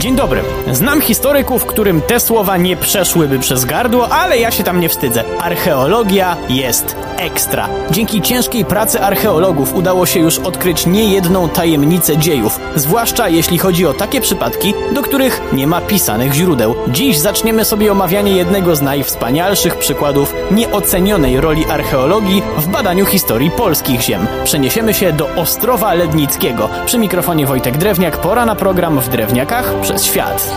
Dzień 0.00 0.16
dobry. 0.16 0.42
Znam 0.72 1.00
historyków, 1.00 1.66
którym 1.66 2.00
te 2.00 2.20
słowa 2.20 2.56
nie 2.56 2.76
przeszłyby 2.76 3.38
przez 3.38 3.64
gardło, 3.64 4.08
ale 4.08 4.38
ja 4.38 4.50
się 4.50 4.64
tam 4.64 4.80
nie 4.80 4.88
wstydzę. 4.88 5.24
Archeologia 5.40 6.36
jest 6.48 6.96
ekstra. 7.20 7.68
Dzięki 7.90 8.22
ciężkiej 8.22 8.64
pracy 8.64 9.00
archeologów 9.00 9.74
udało 9.74 10.06
się 10.06 10.20
już 10.20 10.38
odkryć 10.38 10.86
niejedną 10.86 11.48
tajemnicę 11.48 12.16
dziejów, 12.16 12.60
zwłaszcza 12.76 13.28
jeśli 13.28 13.58
chodzi 13.58 13.86
o 13.86 13.92
takie 13.92 14.20
przypadki, 14.20 14.74
do 14.92 15.02
których 15.02 15.40
nie 15.52 15.66
ma 15.66 15.80
pisanych 15.80 16.32
źródeł. 16.32 16.74
Dziś 16.88 17.18
zaczniemy 17.18 17.64
sobie 17.64 17.92
omawianie 17.92 18.32
jednego 18.32 18.76
z 18.76 18.82
najwspanialszych 18.82 19.76
przykładów 19.76 20.34
nieocenionej 20.50 21.40
roli 21.40 21.64
archeologii 21.64 22.42
w 22.58 22.68
badaniu 22.68 23.06
historii 23.06 23.50
polskich 23.50 24.00
ziem. 24.00 24.26
Przeniesiemy 24.44 24.94
się 24.94 25.12
do 25.12 25.28
Ostrowa 25.34 25.94
Lednickiego. 25.94 26.68
Przy 26.86 26.98
mikrofonie 26.98 27.46
Wojtek 27.46 27.78
Drewniak, 27.78 28.16
pora 28.16 28.46
na 28.46 28.54
program 28.54 29.00
w 29.00 29.08
Drewniakach 29.08 29.80
przez 29.80 30.04
świat. 30.04 30.50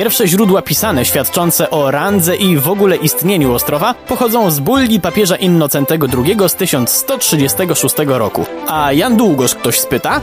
Pierwsze 0.00 0.28
źródła 0.28 0.62
pisane 0.62 1.04
świadczące 1.04 1.70
o 1.70 1.90
randze 1.90 2.36
i 2.36 2.56
w 2.56 2.68
ogóle 2.68 2.96
istnieniu 2.96 3.54
Ostrowa 3.54 3.94
pochodzą 3.94 4.50
z 4.50 4.60
bulli 4.60 5.00
papieża 5.00 5.36
Innocentego 5.36 6.06
II 6.26 6.36
z 6.48 6.54
1136 6.54 7.94
roku. 8.06 8.46
A 8.68 8.92
Jan 8.92 9.16
Długosz 9.16 9.54
ktoś 9.54 9.80
spyta? 9.80 10.20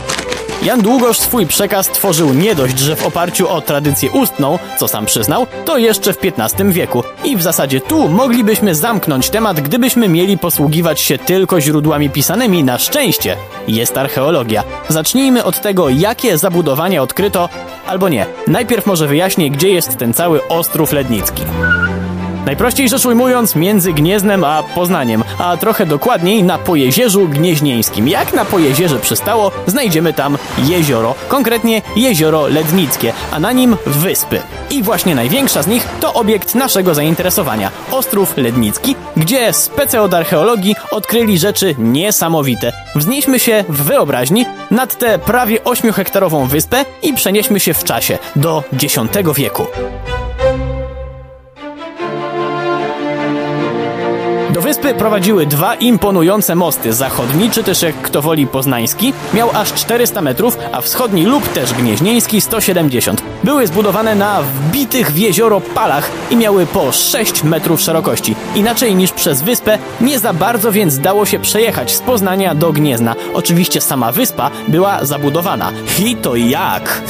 Jan 0.64 0.82
Długosz 0.82 1.20
swój 1.20 1.48
przekaz 1.48 1.88
tworzył 1.88 2.34
nie 2.34 2.56
dość, 2.56 2.80
że 2.80 2.96
w 2.96 3.06
oparciu 3.06 3.50
o 3.50 3.62
tradycję 3.62 4.12
ustną, 4.12 4.60
co 4.80 4.88
sam 4.88 5.06
przyznał, 5.06 5.48
to 5.66 5.78
jeszcze 5.78 6.14
w 6.14 6.20
XV 6.24 6.72
wieku. 6.72 7.04
I 7.24 7.38
w 7.38 7.42
zasadzie 7.42 7.82
tu 7.82 8.10
moglibyśmy 8.10 8.76
zamknąć 8.76 9.30
temat, 9.30 9.62
gdybyśmy 9.62 10.10
mieli 10.10 10.38
posługiwać 10.38 11.00
się 11.00 11.18
tylko 11.18 11.62
źródłami 11.62 12.10
pisanymi. 12.10 12.64
Na 12.64 12.78
szczęście 12.78 13.38
jest 13.68 13.98
archeologia. 13.98 14.64
Zacznijmy 14.90 15.44
od 15.44 15.62
tego, 15.62 15.90
jakie 15.90 16.38
zabudowania 16.38 17.02
odkryto, 17.02 17.50
albo 17.88 18.10
nie. 18.10 18.26
Najpierw 18.48 18.86
może 18.86 19.08
wyjaśnię, 19.08 19.52
gdzie 19.52 19.70
jest 19.70 19.98
ten 19.98 20.14
cały 20.14 20.48
Ostrów 20.48 20.92
Lednicki. 20.92 21.44
Najprościej 22.48 22.90
rzecz 22.90 23.06
ujmując, 23.06 23.56
między 23.56 23.94
Gnieznem 23.94 24.44
a 24.44 24.64
Poznaniem, 24.64 25.24
a 25.40 25.58
trochę 25.58 25.86
dokładniej 25.86 26.44
na 26.44 26.58
Pojezierzu 26.58 27.28
Gnieźnieńskim. 27.28 28.08
Jak 28.08 28.34
na 28.34 28.46
Pojezierze 28.46 29.00
przystało, 29.00 29.52
znajdziemy 29.66 30.14
tam 30.14 30.38
jezioro, 30.58 31.16
konkretnie 31.28 31.82
jezioro 31.96 32.48
Lednickie, 32.48 33.14
a 33.32 33.40
na 33.40 33.52
nim 33.52 33.78
wyspy. 33.86 34.42
I 34.70 34.84
właśnie 34.84 35.16
największa 35.16 35.64
z 35.64 35.68
nich 35.68 35.88
to 36.00 36.14
obiekt 36.14 36.56
naszego 36.56 36.96
zainteresowania 36.96 37.72
Ostrów 37.92 38.38
Lednicki, 38.38 38.96
gdzie 39.18 39.54
spece 39.54 40.02
od 40.02 40.14
archeologii 40.14 40.76
odkryli 40.92 41.38
rzeczy 41.38 41.76
niesamowite. 41.78 42.74
Wznieśmy 42.96 43.40
się 43.40 43.64
w 43.70 43.84
wyobraźni 43.84 44.46
nad 44.72 44.98
tę 44.98 45.20
prawie 45.20 45.60
8-hektarową 45.60 46.48
wyspę 46.48 46.86
i 47.04 47.14
przenieśmy 47.14 47.60
się 47.60 47.74
w 47.74 47.84
czasie 47.84 48.18
do 48.36 48.64
X 48.74 48.96
wieku. 49.36 49.68
Wyspy 54.68 54.94
prowadziły 54.94 55.46
dwa 55.46 55.76
imponujące 55.76 56.56
mosty. 56.56 56.94
Zachodni, 56.94 57.50
czy 57.50 57.64
też 57.64 57.82
jak 57.82 58.02
kto 58.02 58.22
woli 58.22 58.48
poznański, 58.48 59.14
miał 59.34 59.50
aż 59.54 59.74
400 59.74 60.22
metrów, 60.22 60.58
a 60.72 60.82
wschodni 60.82 61.26
lub 61.26 61.48
też 61.48 61.74
gnieźnieński 61.74 62.42
170. 62.42 63.24
Były 63.44 63.68
zbudowane 63.68 64.16
na 64.16 64.42
wbitych 64.42 65.12
w 65.12 65.18
jezioro 65.18 65.62
palach 65.62 66.12
i 66.32 66.36
miały 66.36 66.66
po 66.66 66.92
6 66.92 67.44
metrów 67.44 67.82
szerokości. 67.82 68.36
Inaczej 68.56 68.96
niż 68.96 69.12
przez 69.12 69.42
wyspę, 69.42 69.78
nie 70.02 70.20
za 70.20 70.34
bardzo 70.34 70.72
więc 70.72 71.00
dało 71.00 71.26
się 71.26 71.40
przejechać 71.40 71.96
z 71.96 72.00
Poznania 72.00 72.56
do 72.56 72.72
Gniezna. 72.72 73.16
Oczywiście 73.34 73.82
sama 73.82 74.12
wyspa 74.12 74.52
była 74.68 75.06
zabudowana. 75.06 75.72
I 76.00 76.16
to 76.16 76.36
jak? 76.36 77.02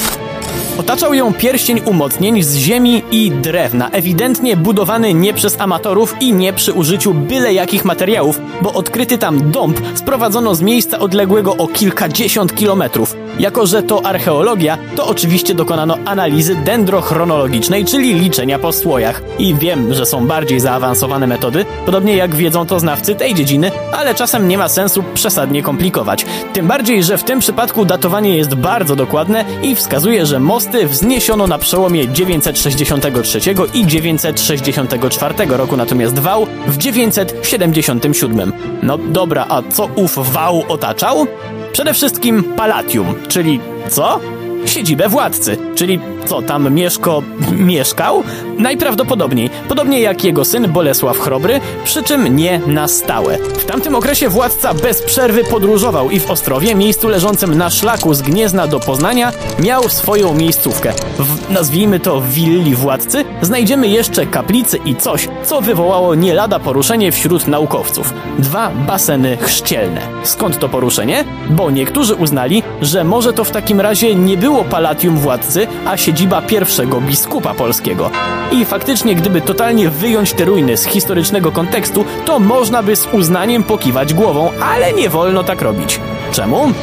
Otaczał 0.77 1.13
ją 1.13 1.33
pierścień 1.33 1.81
umocnień 1.85 2.43
z 2.43 2.55
ziemi 2.55 3.03
i 3.11 3.31
drewna, 3.31 3.89
ewidentnie 3.89 4.57
budowany 4.57 5.13
nie 5.13 5.33
przez 5.33 5.61
amatorów 5.61 6.15
i 6.19 6.33
nie 6.33 6.53
przy 6.53 6.73
użyciu 6.73 7.13
byle 7.13 7.53
jakich 7.53 7.85
materiałów, 7.85 8.41
bo 8.61 8.73
odkryty 8.73 9.17
tam 9.17 9.51
dąb 9.51 9.81
sprowadzono 9.93 10.55
z 10.55 10.61
miejsca 10.61 10.99
odległego 10.99 11.57
o 11.57 11.67
kilkadziesiąt 11.67 12.55
kilometrów. 12.55 13.15
Jako, 13.39 13.65
że 13.65 13.83
to 13.83 14.05
archeologia, 14.05 14.77
to 14.95 15.07
oczywiście 15.07 15.53
dokonano 15.53 15.97
analizy 16.05 16.55
dendrochronologicznej, 16.55 17.85
czyli 17.85 18.13
liczenia 18.13 18.59
po 18.59 18.71
słojach. 18.71 19.21
I 19.39 19.55
wiem, 19.55 19.93
że 19.93 20.05
są 20.05 20.27
bardziej 20.27 20.59
zaawansowane 20.59 21.27
metody, 21.27 21.65
podobnie 21.85 22.15
jak 22.15 22.35
wiedzą 22.35 22.65
to 22.65 22.79
znawcy 22.79 23.15
tej 23.15 23.35
dziedziny, 23.35 23.71
ale 23.91 24.15
czasem 24.15 24.47
nie 24.47 24.57
ma 24.57 24.69
sensu 24.69 25.03
przesadnie 25.13 25.63
komplikować. 25.63 26.25
Tym 26.53 26.67
bardziej, 26.67 27.03
że 27.03 27.17
w 27.17 27.23
tym 27.23 27.39
przypadku 27.39 27.85
datowanie 27.85 28.37
jest 28.37 28.55
bardzo 28.55 28.95
dokładne 28.95 29.45
i 29.63 29.75
wskazuje, 29.75 30.25
że 30.25 30.39
wzniesiono 30.87 31.47
na 31.47 31.57
przełomie 31.57 32.07
963 32.07 33.39
i 33.73 33.87
964 33.87 35.33
roku, 35.49 35.77
natomiast 35.77 36.19
wał 36.19 36.47
w 36.67 36.77
977. 36.77 38.53
No 38.83 38.97
dobra, 38.97 39.45
a 39.49 39.61
co 39.61 39.89
ów 39.95 40.31
wał 40.31 40.63
otaczał? 40.67 41.27
Przede 41.71 41.93
wszystkim 41.93 42.43
Palatium, 42.43 43.15
czyli 43.27 43.59
co? 43.89 44.19
Siedzibę 44.65 45.09
władcy, 45.09 45.57
czyli 45.75 45.99
co 46.27 46.41
tam 46.41 46.73
Mieszko 46.73 47.23
mieszkał? 47.51 48.23
Najprawdopodobniej, 48.57 49.49
podobnie 49.67 50.01
jak 50.01 50.23
jego 50.23 50.45
syn 50.45 50.71
Bolesław 50.71 51.19
Chrobry, 51.19 51.59
przy 51.83 52.03
czym 52.03 52.35
nie 52.35 52.59
na 52.67 52.87
stałe. 52.87 53.37
W 53.37 53.65
tamtym 53.65 53.95
okresie 53.95 54.29
władca 54.29 54.73
bez 54.73 55.01
przerwy 55.01 55.43
podróżował 55.43 56.09
i 56.09 56.19
w 56.19 56.31
Ostrowie, 56.31 56.75
miejscu 56.75 57.07
leżącym 57.07 57.57
na 57.57 57.69
szlaku 57.69 58.13
z 58.13 58.21
Gniezna 58.21 58.67
do 58.67 58.79
Poznania, 58.79 59.31
miał 59.59 59.89
swoją 59.89 60.33
miejscówkę. 60.33 60.93
W, 61.19 61.51
nazwijmy 61.51 61.99
to 61.99 62.21
willi 62.21 62.75
władcy, 62.75 63.25
znajdziemy 63.41 63.87
jeszcze 63.87 64.25
kaplicy 64.25 64.77
i 64.85 64.95
coś, 64.95 65.27
co 65.43 65.61
wywołało 65.61 66.15
nie 66.15 66.33
lada 66.33 66.59
poruszenie 66.59 67.11
wśród 67.11 67.47
naukowców. 67.47 68.13
Dwa 68.39 68.69
baseny 68.69 69.37
chrzcielne. 69.37 70.01
Skąd 70.23 70.59
to 70.59 70.69
poruszenie? 70.69 71.23
Bo 71.49 71.71
niektórzy 71.71 72.15
uznali, 72.15 72.63
że 72.81 73.03
może 73.03 73.33
to 73.33 73.43
w 73.43 73.51
takim 73.51 73.81
razie 73.81 74.15
nie 74.15 74.37
było 74.37 74.63
palatium 74.63 75.17
władcy, 75.17 75.67
a 75.85 75.97
siedziba 76.17 76.41
pierwszego 76.41 77.01
biskupa 77.01 77.53
polskiego. 77.53 78.11
I 78.51 78.65
faktycznie, 78.65 79.15
gdyby 79.15 79.41
totalnie 79.41 79.89
wyjąć 79.89 80.33
te 80.33 80.45
ruiny 80.45 80.77
z 80.77 80.85
historycznego 80.85 81.51
kontekstu, 81.51 82.05
to 82.25 82.39
można 82.39 82.83
by 82.83 82.95
z 82.95 83.07
uznaniem 83.13 83.63
pokiwać 83.63 84.13
głową, 84.13 84.51
ale 84.61 84.93
nie 84.93 85.09
wolno 85.09 85.43
tak 85.43 85.61
robić. 85.61 85.99
Czemu? 86.31 86.73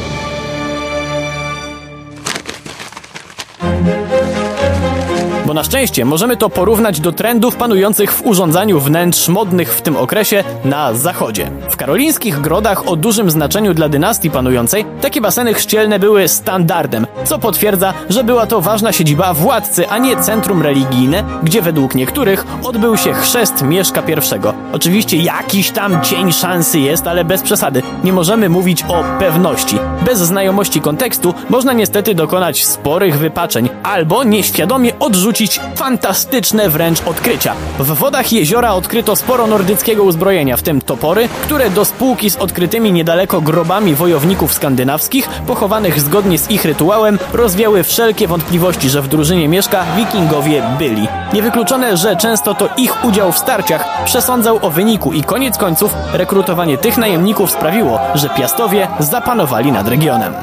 Na 5.55 5.63
szczęście 5.63 6.05
możemy 6.05 6.37
to 6.37 6.49
porównać 6.49 6.99
do 6.99 7.11
trendów 7.11 7.55
panujących 7.55 8.11
w 8.11 8.25
urządzaniu 8.25 8.79
wnętrz 8.79 9.27
modnych 9.27 9.73
w 9.73 9.81
tym 9.81 9.97
okresie 9.97 10.43
na 10.65 10.93
zachodzie. 10.93 11.51
W 11.69 11.75
karolińskich 11.75 12.41
grodach 12.41 12.87
o 12.87 12.95
dużym 12.95 13.29
znaczeniu 13.29 13.73
dla 13.73 13.89
dynastii 13.89 14.31
panującej 14.31 14.85
takie 15.01 15.21
baseny 15.21 15.53
chrzcielne 15.53 15.99
były 15.99 16.27
standardem, 16.27 17.07
co 17.25 17.39
potwierdza, 17.39 17.93
że 18.09 18.23
była 18.23 18.45
to 18.45 18.61
ważna 18.61 18.91
siedziba 18.91 19.33
władcy, 19.33 19.89
a 19.89 19.97
nie 19.97 20.17
centrum 20.17 20.61
religijne, 20.61 21.23
gdzie 21.43 21.61
według 21.61 21.95
niektórych 21.95 22.45
odbył 22.63 22.97
się 22.97 23.13
chrzest 23.13 23.61
Mieszka 23.61 24.01
I. 24.01 24.15
Oczywiście 24.73 25.17
jakiś 25.17 25.71
tam 25.71 26.01
cień 26.01 26.31
szansy 26.31 26.79
jest, 26.79 27.07
ale 27.07 27.25
bez 27.25 27.41
przesady. 27.41 27.81
Nie 28.03 28.13
możemy 28.13 28.49
mówić 28.49 28.83
o 28.87 29.03
pewności. 29.19 29.77
Bez 30.05 30.19
znajomości 30.19 30.81
kontekstu 30.81 31.33
można 31.49 31.73
niestety 31.73 32.15
dokonać 32.15 32.65
sporych 32.65 33.17
wypaczeń 33.19 33.69
albo 33.83 34.23
nieświadomie 34.23 34.99
odrzucić 34.99 35.44
fantastyczne 35.75 36.69
wręcz 36.69 37.01
odkrycia. 37.07 37.53
W 37.79 37.93
wodach 37.93 38.33
jeziora 38.33 38.73
odkryto 38.73 39.15
sporo 39.15 39.47
nordyckiego 39.47 40.03
uzbrojenia, 40.03 40.57
w 40.57 40.61
tym 40.61 40.81
topory, 40.81 41.29
które 41.43 41.69
do 41.69 41.85
spółki 41.85 42.29
z 42.29 42.35
odkrytymi 42.35 42.91
niedaleko 42.91 43.41
grobami 43.41 43.95
wojowników 43.95 44.53
skandynawskich, 44.53 45.29
pochowanych 45.47 46.01
zgodnie 46.01 46.37
z 46.37 46.51
ich 46.51 46.65
rytuałem, 46.65 47.19
rozwiały 47.33 47.83
wszelkie 47.83 48.27
wątpliwości, 48.27 48.89
że 48.89 49.01
w 49.01 49.07
drużynie 49.07 49.47
Mieszka 49.47 49.85
wikingowie 49.97 50.63
byli. 50.79 51.07
Niewykluczone, 51.33 51.97
że 51.97 52.15
często 52.15 52.55
to 52.55 52.69
ich 52.77 53.05
udział 53.05 53.31
w 53.31 53.37
starciach 53.37 54.03
przesądzał 54.05 54.59
o 54.61 54.69
wyniku 54.69 55.13
i 55.13 55.23
koniec 55.23 55.57
końców 55.57 55.93
rekrutowanie 56.13 56.77
tych 56.77 56.97
najemników 56.97 57.51
sprawiło, 57.51 57.99
że 58.15 58.29
Piastowie 58.29 58.87
zapanowali 58.99 59.71
nad 59.71 59.87
regionem. 59.87 60.33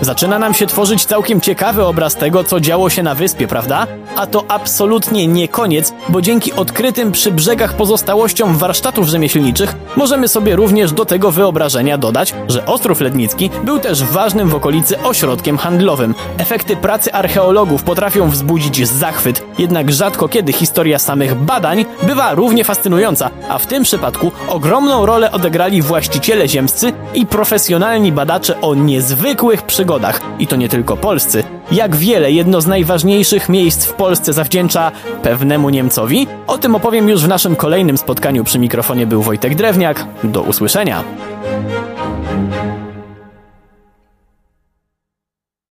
Zaczyna 0.00 0.38
nam 0.38 0.54
się 0.54 0.66
tworzyć 0.66 1.04
całkiem 1.04 1.40
ciekawy 1.40 1.84
obraz 1.84 2.16
tego, 2.16 2.44
co 2.44 2.60
działo 2.60 2.90
się 2.90 3.02
na 3.02 3.14
wyspie, 3.14 3.48
prawda? 3.48 3.86
A 4.16 4.26
to 4.26 4.44
absolutnie 4.48 5.26
nie 5.26 5.48
koniec, 5.48 5.92
bo 6.08 6.22
dzięki 6.22 6.52
odkrytym 6.52 7.12
przy 7.12 7.30
brzegach 7.30 7.74
pozostałościom 7.74 8.56
warsztatów 8.56 9.08
rzemieślniczych 9.08 9.74
możemy 9.96 10.28
sobie 10.28 10.56
również 10.56 10.92
do 10.92 11.04
tego 11.04 11.30
wyobrażenia 11.30 11.98
dodać, 11.98 12.34
że 12.48 12.66
Ostrów 12.66 13.00
Lednicki 13.00 13.50
był 13.64 13.78
też 13.78 14.04
ważnym 14.04 14.48
w 14.48 14.54
okolicy 14.54 15.02
ośrodkiem 15.02 15.58
handlowym. 15.58 16.14
Efekty 16.38 16.76
pracy 16.76 17.12
archeologów 17.12 17.82
potrafią 17.82 18.30
wzbudzić 18.30 18.88
zachwyt, 18.88 19.44
jednak 19.58 19.92
rzadko 19.92 20.28
kiedy 20.28 20.52
historia 20.52 20.98
samych 20.98 21.34
badań 21.34 21.84
bywa 22.02 22.34
równie 22.34 22.64
fascynująca, 22.64 23.30
a 23.48 23.58
w 23.58 23.66
tym 23.66 23.82
przypadku 23.82 24.32
ogromną 24.48 25.06
rolę 25.06 25.32
odegrali 25.32 25.82
właściciele 25.82 26.48
ziemscy 26.48 26.92
i 27.14 27.26
profesjonalni 27.26 28.12
badacze 28.12 28.60
o 28.60 28.74
niezwykłych 28.74 29.62
przygodach. 29.70 30.20
I 30.38 30.46
to 30.46 30.56
nie 30.56 30.68
tylko 30.68 30.96
polscy. 30.96 31.44
Jak 31.72 31.96
wiele 31.96 32.32
jedno 32.32 32.60
z 32.60 32.66
najważniejszych 32.66 33.48
miejsc 33.48 33.86
w 33.86 33.92
Polsce 33.92 34.32
zawdzięcza 34.32 34.92
pewnemu 35.22 35.70
Niemcowi? 35.70 36.26
O 36.46 36.58
tym 36.58 36.74
opowiem 36.74 37.08
już 37.08 37.24
w 37.24 37.28
naszym 37.28 37.56
kolejnym 37.56 37.98
spotkaniu. 37.98 38.44
Przy 38.44 38.58
mikrofonie 38.58 39.06
był 39.06 39.22
Wojtek 39.22 39.54
Drewniak. 39.54 40.06
Do 40.24 40.42
usłyszenia. 40.42 41.04